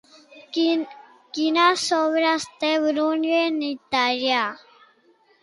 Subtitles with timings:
[1.37, 4.43] Quines obres té Bruni en italià?